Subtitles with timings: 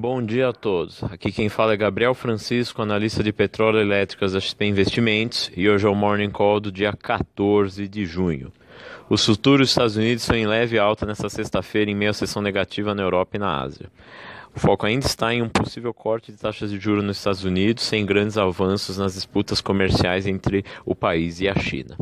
[0.00, 1.04] Bom dia a todos.
[1.04, 5.86] Aqui quem fala é Gabriel Francisco, analista de petróleo elétricas da XP Investimentos, e hoje
[5.86, 8.50] é o Morning Call do dia 14 de junho.
[9.10, 12.40] Os futuros dos Estados Unidos estão em leve alta nesta sexta-feira em meio à sessão
[12.40, 13.90] negativa na Europa e na Ásia.
[14.56, 17.84] O foco ainda está em um possível corte de taxas de juros nos Estados Unidos,
[17.84, 21.98] sem grandes avanços nas disputas comerciais entre o país e a China.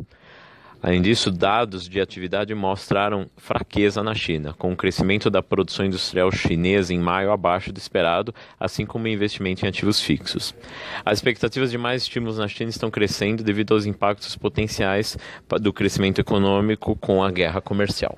[0.81, 6.31] Além disso, dados de atividade mostraram fraqueza na China, com o crescimento da produção industrial
[6.31, 10.55] chinesa em maio abaixo do esperado, assim como o investimento em ativos fixos.
[11.05, 15.17] As expectativas de mais estímulos na China estão crescendo devido aos impactos potenciais
[15.61, 18.17] do crescimento econômico com a guerra comercial.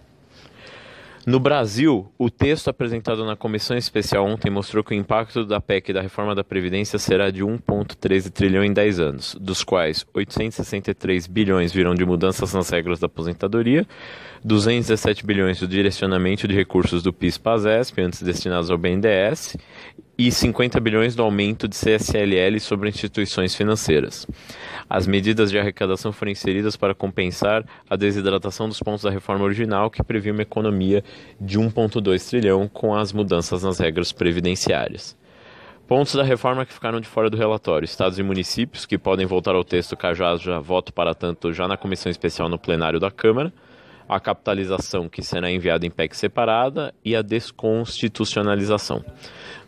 [1.26, 5.90] No Brasil, o texto apresentado na comissão especial ontem mostrou que o impacto da PEC
[5.90, 11.26] e da reforma da Previdência será de 1,13 trilhão em 10 anos, dos quais 863
[11.26, 13.86] bilhões virão de mudanças nas regras da aposentadoria,
[14.42, 19.58] 217 bilhões do direcionamento de recursos do PIS-PASESP, antes destinados ao BNDES,
[20.26, 24.26] e 50 bilhões do aumento de CSLL sobre instituições financeiras.
[24.88, 29.88] As medidas de arrecadação foram inseridas para compensar a desidratação dos pontos da reforma original,
[29.90, 31.02] que previa uma economia
[31.40, 35.16] de 1,2 trilhão com as mudanças nas regras previdenciárias.
[35.88, 39.54] Pontos da reforma que ficaram de fora do relatório: estados e municípios, que podem voltar
[39.54, 43.50] ao texto caso haja voto para tanto já na comissão especial no plenário da Câmara
[44.10, 49.04] a capitalização que será enviada em PEC separada e a desconstitucionalização.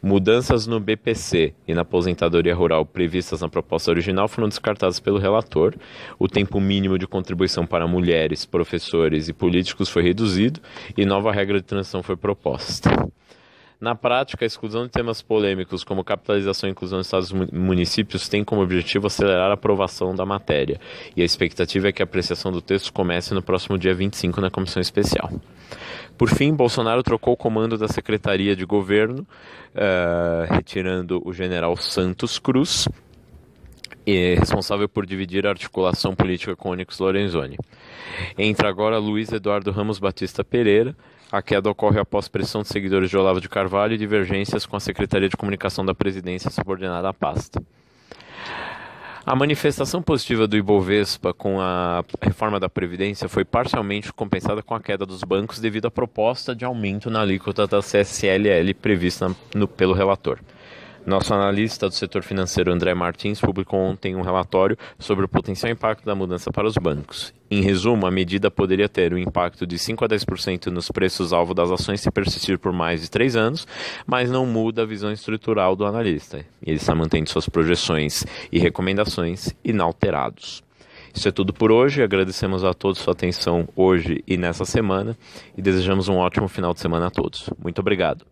[0.02, 5.76] Mudanças no BPC e na aposentadoria rural previstas na proposta original foram descartadas pelo relator.
[6.18, 10.60] O tempo mínimo de contribuição para mulheres, professores e políticos foi reduzido
[10.96, 12.90] e nova regra de transição foi proposta.
[13.82, 18.28] Na prática, a exclusão de temas polêmicos como capitalização e inclusão dos estados e municípios
[18.28, 20.80] tem como objetivo acelerar a aprovação da matéria,
[21.16, 24.52] e a expectativa é que a apreciação do texto comece no próximo dia 25 na
[24.52, 25.32] comissão especial.
[26.16, 29.26] Por fim, Bolsonaro trocou o comando da Secretaria de Governo,
[29.74, 32.88] uh, retirando o general Santos Cruz,
[34.06, 37.58] responsável por dividir a articulação política com Onyx Lorenzoni.
[38.38, 40.94] Entra agora Luiz Eduardo Ramos Batista Pereira,
[41.32, 44.80] a queda ocorre após pressão de seguidores de Olavo de Carvalho e divergências com a
[44.80, 47.62] Secretaria de Comunicação da Presidência subordinada à pasta.
[49.24, 54.80] A manifestação positiva do Ibovespa com a reforma da Previdência foi parcialmente compensada com a
[54.80, 59.94] queda dos bancos devido à proposta de aumento na alíquota da CSLL prevista no, pelo
[59.94, 60.38] relator.
[61.04, 66.04] Nosso analista do setor financeiro André Martins publicou ontem um relatório sobre o potencial impacto
[66.04, 67.34] da mudança para os bancos.
[67.50, 71.72] Em resumo, a medida poderia ter um impacto de 5 a 10% nos preços-alvo das
[71.72, 73.66] ações se persistir por mais de três anos,
[74.06, 76.46] mas não muda a visão estrutural do analista.
[76.64, 80.62] Ele está mantendo suas projeções e recomendações inalterados.
[81.12, 82.00] Isso é tudo por hoje.
[82.00, 85.18] Agradecemos a todos sua atenção hoje e nessa semana
[85.58, 87.50] e desejamos um ótimo final de semana a todos.
[87.60, 88.24] Muito obrigado.